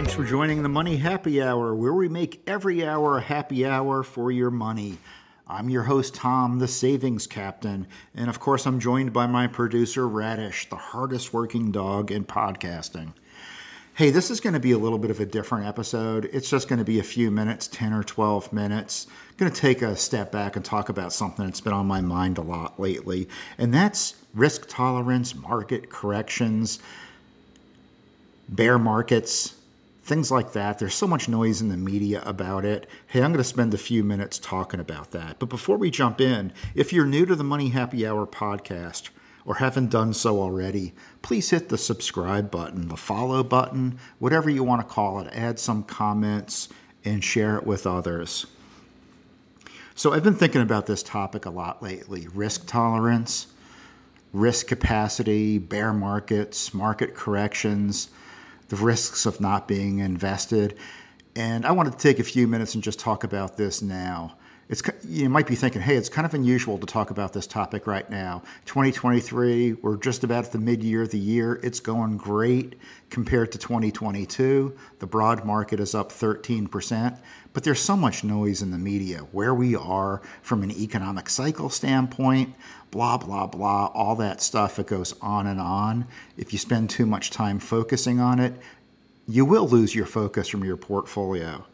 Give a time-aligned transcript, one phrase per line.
[0.00, 4.02] Thanks for joining the Money Happy Hour, where we make every hour a happy hour
[4.02, 4.96] for your money.
[5.46, 7.86] I'm your host, Tom, the savings captain.
[8.14, 13.12] And of course, I'm joined by my producer, Radish, the hardest working dog in podcasting.
[13.92, 16.30] Hey, this is going to be a little bit of a different episode.
[16.32, 19.06] It's just going to be a few minutes, 10 or 12 minutes.
[19.06, 22.00] I'm going to take a step back and talk about something that's been on my
[22.00, 23.28] mind a lot lately,
[23.58, 26.78] and that's risk tolerance, market corrections,
[28.48, 29.56] bear markets,
[30.10, 30.80] things like that.
[30.80, 32.90] There's so much noise in the media about it.
[33.06, 35.38] Hey, I'm going to spend a few minutes talking about that.
[35.38, 39.10] But before we jump in, if you're new to the Money Happy Hour podcast,
[39.44, 44.64] or haven't done so already, please hit the subscribe button, the follow button, whatever you
[44.64, 45.32] want to call it.
[45.32, 46.68] Add some comments
[47.04, 48.46] and share it with others.
[49.94, 53.46] So, I've been thinking about this topic a lot lately risk tolerance,
[54.32, 58.10] risk capacity, bear markets, market corrections,
[58.70, 60.76] the risks of not being invested.
[61.36, 64.36] And I wanted to take a few minutes and just talk about this now
[64.70, 67.88] it's you might be thinking, hey, it's kind of unusual to talk about this topic
[67.88, 68.40] right now.
[68.66, 71.58] 2023, we're just about at the mid-year of the year.
[71.64, 72.76] It's going great
[73.10, 74.76] compared to 2022.
[75.00, 77.18] The broad market is up 13%,
[77.52, 81.68] but there's so much noise in the media where we are from an economic cycle
[81.68, 82.54] standpoint,
[82.92, 86.06] blah blah blah, all that stuff it goes on and on.
[86.36, 88.54] If you spend too much time focusing on it,
[89.26, 91.64] you will lose your focus from your portfolio.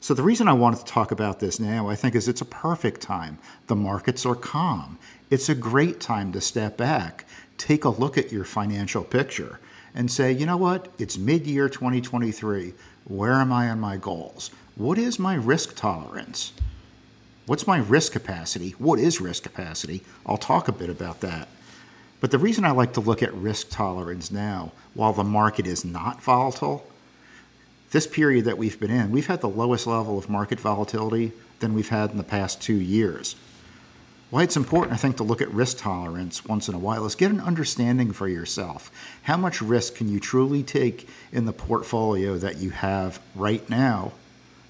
[0.00, 2.46] So, the reason I wanted to talk about this now, I think, is it's a
[2.46, 3.38] perfect time.
[3.66, 4.98] The markets are calm.
[5.30, 7.24] It's a great time to step back,
[7.58, 9.58] take a look at your financial picture,
[9.94, 10.88] and say, you know what?
[10.98, 12.74] It's mid year 2023.
[13.04, 14.50] Where am I on my goals?
[14.76, 16.52] What is my risk tolerance?
[17.46, 18.70] What's my risk capacity?
[18.78, 20.02] What is risk capacity?
[20.26, 21.48] I'll talk a bit about that.
[22.20, 25.84] But the reason I like to look at risk tolerance now, while the market is
[25.84, 26.86] not volatile,
[27.90, 31.74] this period that we've been in, we've had the lowest level of market volatility than
[31.74, 33.36] we've had in the past two years.
[34.28, 37.14] Why it's important, I think, to look at risk tolerance once in a while is
[37.14, 38.90] get an understanding for yourself.
[39.22, 44.12] How much risk can you truly take in the portfolio that you have right now?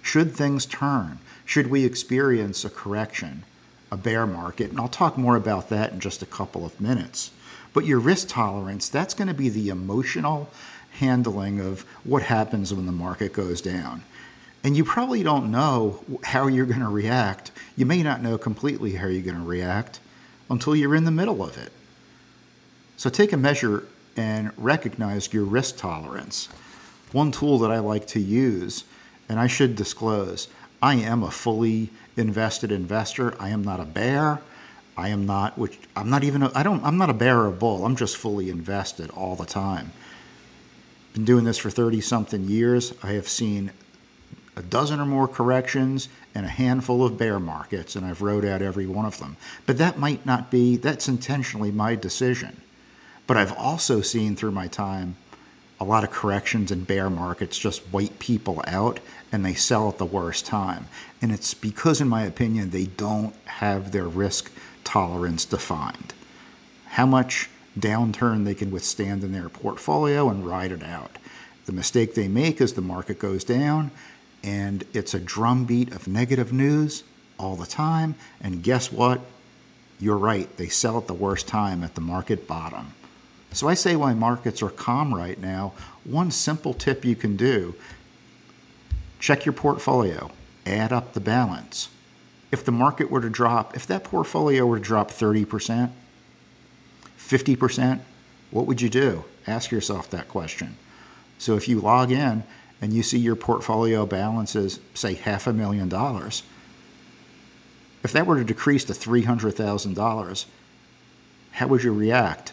[0.02, 1.20] Should things turn?
[1.46, 3.44] Should we experience a correction,
[3.90, 4.70] a bear market?
[4.70, 7.30] And I'll talk more about that in just a couple of minutes.
[7.72, 10.50] But your risk tolerance, that's going to be the emotional
[10.96, 14.02] handling of what happens when the market goes down.
[14.64, 17.52] And you probably don't know how you're going to react.
[17.76, 20.00] You may not know completely how you're going to react
[20.50, 21.72] until you're in the middle of it.
[22.96, 23.84] So take a measure
[24.16, 26.48] and recognize your risk tolerance.
[27.12, 28.84] One tool that I like to use,
[29.28, 30.48] and I should disclose,
[30.82, 33.40] I am a fully invested investor.
[33.40, 34.40] I am not a bear.
[34.96, 37.52] I am not, which I'm not even, I don't, I'm not a bear or a
[37.52, 37.84] bull.
[37.84, 39.92] I'm just fully invested all the time
[41.16, 42.92] been doing this for 30 something years.
[43.02, 43.72] I have seen
[44.54, 48.60] a dozen or more corrections and a handful of bear markets, and I've wrote out
[48.60, 49.38] every one of them.
[49.64, 52.60] But that might not be, that's intentionally my decision.
[53.26, 55.16] But I've also seen through my time
[55.80, 59.00] a lot of corrections and bear markets just wipe people out
[59.32, 60.86] and they sell at the worst time.
[61.22, 64.52] And it's because, in my opinion, they don't have their risk
[64.84, 66.12] tolerance defined.
[66.88, 67.48] How much
[67.78, 71.18] downturn they can withstand in their portfolio and ride it out.
[71.66, 73.90] The mistake they make is the market goes down
[74.42, 77.02] and it's a drumbeat of negative news
[77.38, 78.14] all the time.
[78.40, 79.20] And guess what?
[79.98, 82.92] You're right, they sell at the worst time at the market bottom.
[83.52, 85.72] So I say why markets are calm right now,
[86.04, 87.74] one simple tip you can do
[89.18, 90.30] check your portfolio,
[90.66, 91.88] add up the balance.
[92.52, 95.90] If the market were to drop, if that portfolio were to drop 30%,
[97.18, 98.00] 50%,
[98.50, 99.24] what would you do?
[99.46, 100.76] Ask yourself that question.
[101.38, 102.44] So if you log in
[102.80, 106.42] and you see your portfolio balance is, say, half a million dollars,
[108.02, 110.44] if that were to decrease to $300,000,
[111.52, 112.52] how would you react?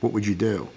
[0.00, 0.68] What would you do?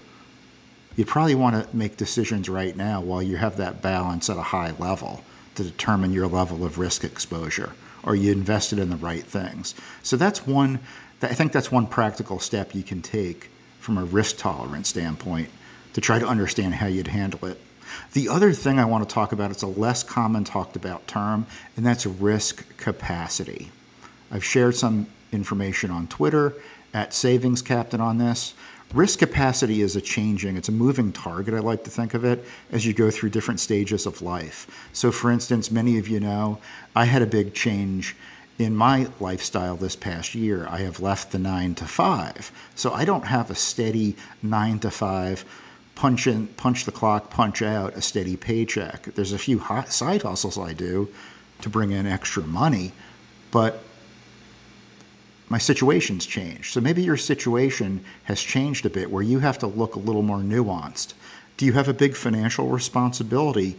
[0.95, 4.41] You probably want to make decisions right now while you have that balance at a
[4.41, 5.23] high level
[5.55, 7.73] to determine your level of risk exposure.
[8.03, 9.75] Are you invested in the right things?
[10.03, 10.79] So that's one
[11.21, 13.49] I think that's one practical step you can take
[13.79, 15.49] from a risk tolerance standpoint
[15.93, 17.59] to try to understand how you'd handle it.
[18.13, 21.45] The other thing I want to talk about, it's a less common talked about term,
[21.75, 23.71] and that's risk capacity.
[24.31, 26.55] I've shared some information on Twitter
[26.93, 28.53] at Savings Captain on this.
[28.93, 32.43] Risk capacity is a changing, it's a moving target, I like to think of it,
[32.71, 34.89] as you go through different stages of life.
[34.93, 36.59] So, for instance, many of you know
[36.95, 38.15] I had a big change
[38.59, 42.51] in my lifestyle this past year, I have left the nine to five.
[42.75, 45.45] So I don't have a steady nine to five
[45.95, 49.03] punch in, punch the clock, punch out a steady paycheck.
[49.15, 51.09] There's a few hot side hustles I do
[51.61, 52.91] to bring in extra money,
[53.51, 53.81] but
[55.49, 56.73] my situation's changed.
[56.73, 60.21] So maybe your situation has changed a bit where you have to look a little
[60.21, 61.13] more nuanced.
[61.57, 63.77] Do you have a big financial responsibility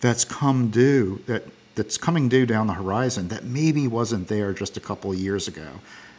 [0.00, 1.44] that's come due that
[1.76, 5.46] that's coming due down the horizon that maybe wasn't there just a couple of years
[5.46, 5.68] ago?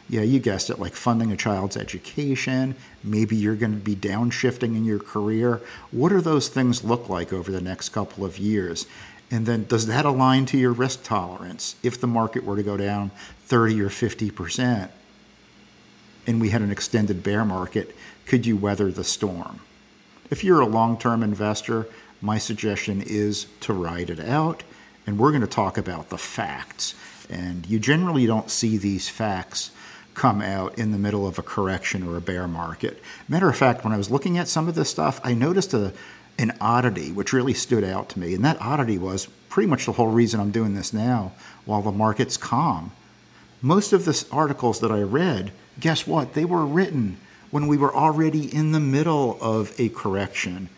[0.08, 2.74] Yeah, you guessed it, like funding a child's education.
[3.04, 5.60] Maybe you're going to be downshifting in your career.
[5.90, 8.86] What do those things look like over the next couple of years?
[9.30, 11.76] And then does that align to your risk tolerance?
[11.82, 13.10] If the market were to go down
[13.46, 14.88] 30 or 50%
[16.26, 17.94] and we had an extended bear market,
[18.24, 19.60] could you weather the storm?
[20.30, 21.86] If you're a long term investor,
[22.22, 24.62] my suggestion is to ride it out.
[25.08, 26.94] And we're going to talk about the facts.
[27.30, 29.70] And you generally don't see these facts
[30.12, 33.02] come out in the middle of a correction or a bear market.
[33.26, 35.94] Matter of fact, when I was looking at some of this stuff, I noticed a,
[36.38, 38.34] an oddity which really stood out to me.
[38.34, 41.32] And that oddity was pretty much the whole reason I'm doing this now
[41.64, 42.92] while the market's calm.
[43.62, 46.34] Most of the articles that I read, guess what?
[46.34, 47.16] They were written
[47.50, 50.68] when we were already in the middle of a correction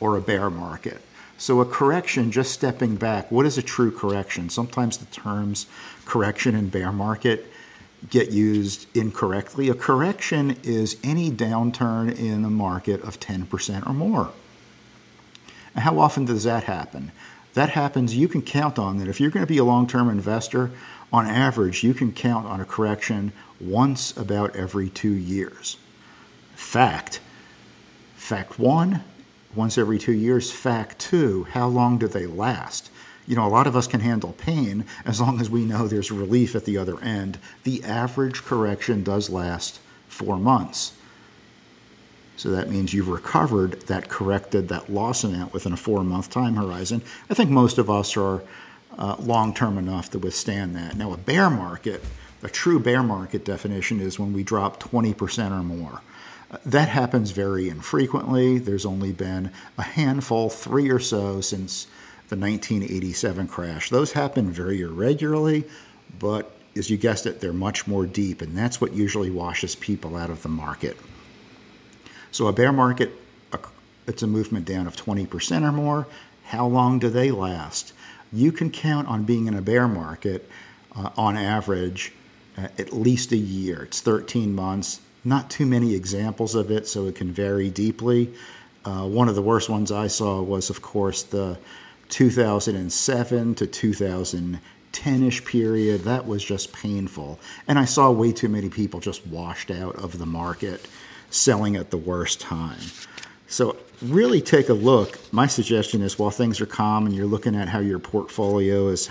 [0.00, 1.02] or a bear market.
[1.36, 4.48] So, a correction, just stepping back, what is a true correction?
[4.48, 5.66] Sometimes the terms
[6.04, 7.46] correction and bear market
[8.10, 9.68] get used incorrectly.
[9.68, 14.32] A correction is any downturn in the market of 10% or more.
[15.74, 17.10] How often does that happen?
[17.54, 19.08] That happens, you can count on that.
[19.08, 20.70] If you're going to be a long term investor,
[21.12, 25.76] on average, you can count on a correction once about every two years.
[26.56, 27.20] Fact.
[28.16, 29.04] Fact one,
[29.56, 30.50] once every two years.
[30.50, 32.90] Fact two, how long do they last?
[33.26, 36.10] you know, a lot of us can handle pain as long as we know there's
[36.10, 37.38] relief at the other end.
[37.62, 40.96] The average correction does last four months.
[42.36, 46.56] So that means you've recovered that corrected that loss amount within a four month time
[46.56, 47.00] horizon.
[47.30, 48.42] I think most of us are
[48.98, 50.96] uh, long term enough to withstand that.
[50.96, 52.02] Now, a bear market,
[52.42, 56.02] a true bear market definition is when we drop 20% or more.
[56.66, 58.58] That happens very infrequently.
[58.58, 61.84] There's only been a handful, three or so, since
[62.28, 63.90] the 1987 crash.
[63.90, 65.64] Those happen very irregularly,
[66.18, 70.16] but as you guessed it, they're much more deep, and that's what usually washes people
[70.16, 70.96] out of the market.
[72.30, 73.12] So, a bear market,
[74.06, 76.06] it's a movement down of 20% or more.
[76.44, 77.92] How long do they last?
[78.32, 80.48] You can count on being in a bear market
[80.94, 82.12] uh, on average
[82.58, 83.84] uh, at least a year.
[83.84, 85.00] It's 13 months.
[85.24, 88.32] Not too many examples of it, so it can vary deeply.
[88.84, 91.56] Uh, one of the worst ones I saw was, of course, the
[92.10, 96.02] 2007 to 2010ish period.
[96.02, 97.40] That was just painful.
[97.66, 100.86] And I saw way too many people just washed out of the market
[101.30, 102.78] selling at the worst time.
[103.46, 105.18] So, really take a look.
[105.32, 109.08] My suggestion is while things are calm and you're looking at how your portfolio has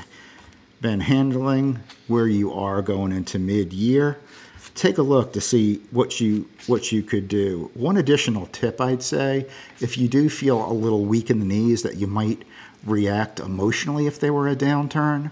[0.81, 4.19] been handling, where you are going into mid year,
[4.75, 7.69] take a look to see what you what you could do.
[7.73, 9.45] One additional tip I'd say,
[9.79, 12.43] if you do feel a little weak in the knees that you might
[12.85, 15.31] react emotionally if there were a downturn,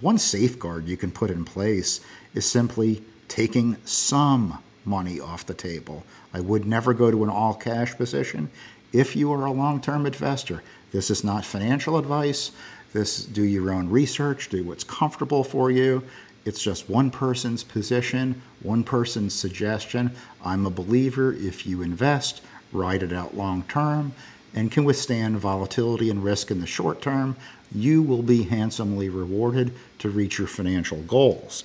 [0.00, 2.00] one safeguard you can put in place
[2.34, 6.04] is simply taking some money off the table.
[6.34, 8.50] I would never go to an all cash position
[8.92, 10.62] if you are a long term investor.
[10.90, 12.50] This is not financial advice.
[12.92, 16.02] This do your own research, do what's comfortable for you.
[16.44, 20.12] It's just one person's position, one person's suggestion.
[20.44, 24.12] I'm a believer if you invest, ride it out long term
[24.54, 27.36] and can withstand volatility and risk in the short term,
[27.74, 31.64] you will be handsomely rewarded to reach your financial goals.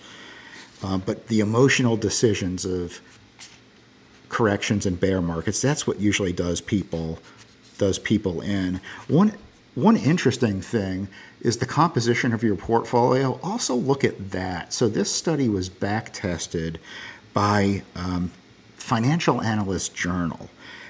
[0.84, 3.02] Uh, but the emotional decisions of
[4.30, 7.20] corrections and bear markets, that's what usually does people
[7.78, 8.82] does people in.
[9.08, 9.34] One
[9.78, 11.08] one interesting thing
[11.42, 13.40] is the composition of your portfolio.
[13.44, 14.74] Also look at that.
[14.74, 16.80] So this study was back tested
[17.32, 18.32] by um,
[18.78, 20.50] Financial Analyst Journal.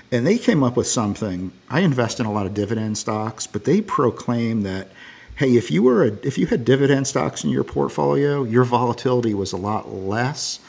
[0.09, 1.51] And they came up with something.
[1.69, 4.87] I invest in a lot of dividend stocks, but they proclaim that
[5.35, 9.33] hey, if you were a, if you had dividend stocks in your portfolio, your volatility
[9.33, 10.61] was a lot less.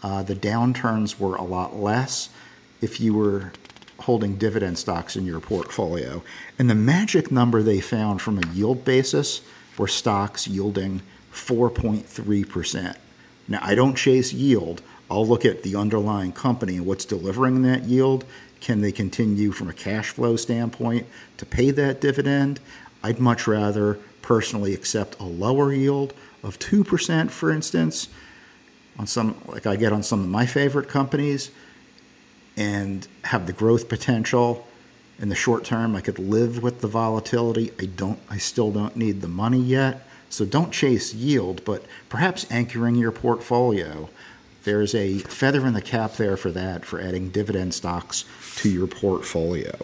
[0.00, 2.28] Uh, the downturns were a lot less
[2.80, 3.50] if you were
[4.04, 6.22] holding dividend stocks in your portfolio.
[6.58, 9.40] And the magic number they found from a yield basis
[9.78, 11.00] were stocks yielding
[11.32, 12.96] 4.3%.
[13.48, 14.82] Now, I don't chase yield.
[15.10, 18.24] I'll look at the underlying company and what's delivering that yield.
[18.60, 21.06] Can they continue from a cash flow standpoint
[21.38, 22.60] to pay that dividend?
[23.02, 28.08] I'd much rather personally accept a lower yield of 2%, for instance,
[28.98, 31.50] on some, like I get on some of my favorite companies,
[32.56, 34.66] and have the growth potential
[35.18, 37.72] In the short term, I could live with the volatility.
[37.80, 40.06] I don't I still don't need the money yet.
[40.28, 44.08] So don't chase yield, but perhaps anchoring your portfolio.
[44.64, 48.24] There's a feather in the cap there for that, for adding dividend stocks
[48.56, 49.76] to your portfolio.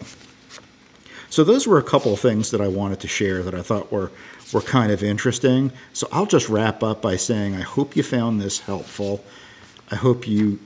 [1.29, 3.91] So those were a couple of things that I wanted to share that I thought
[3.91, 4.11] were
[4.51, 5.71] were kind of interesting.
[5.93, 9.23] So I'll just wrap up by saying I hope you found this helpful.
[9.89, 10.59] I hope you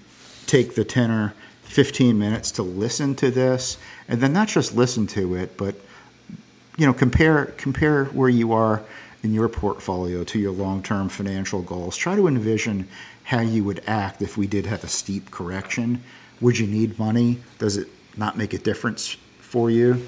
[0.47, 1.33] take the 10 or
[1.65, 5.75] 15 minutes to listen to this and then not just listen to it, but
[6.77, 8.83] you know, compare compare where you are
[9.23, 11.97] in your portfolio to your long-term financial goals.
[11.97, 12.87] Try to envision
[13.23, 16.03] how you would act if we did have a steep correction.
[16.41, 17.39] Would you need money?
[17.57, 19.99] Does it not make a difference for you?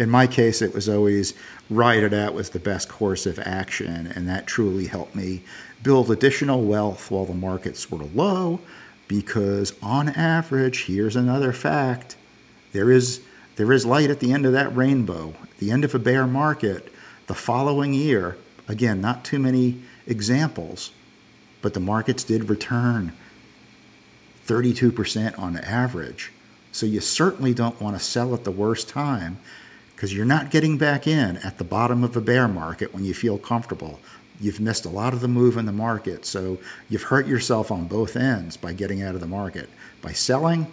[0.00, 1.34] In my case, it was always
[1.70, 5.44] ride it out was the best course of action, and that truly helped me
[5.84, 8.58] build additional wealth while the markets were low.
[9.08, 12.16] Because on average, here's another fact:
[12.72, 13.20] there is
[13.56, 15.34] there is light at the end of that rainbow.
[15.42, 16.92] At the end of a bear market,
[17.26, 18.36] the following year,
[18.68, 20.90] again, not too many examples,
[21.62, 23.12] but the markets did return
[24.46, 26.32] 32% on average.
[26.72, 29.38] So you certainly don't want to sell at the worst time
[29.94, 33.14] because you're not getting back in at the bottom of a bear market when you
[33.14, 34.00] feel comfortable.
[34.40, 37.86] You've missed a lot of the move in the market, so you've hurt yourself on
[37.86, 39.68] both ends by getting out of the market.
[40.02, 40.66] By selling,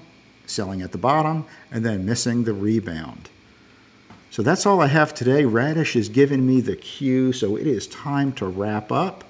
[0.45, 3.29] selling at the bottom, and then missing the rebound.
[4.31, 5.45] So that's all I have today.
[5.45, 9.25] Radish has given me the cue, so it is time to wrap up.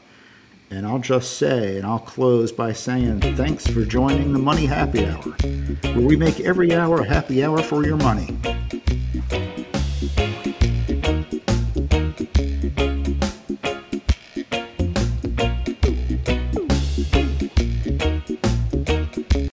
[0.70, 5.06] And I'll just say, and I'll close by saying thanks for joining the Money Happy
[5.06, 5.36] Hour,
[5.84, 8.38] where we make every hour a happy hour for your money.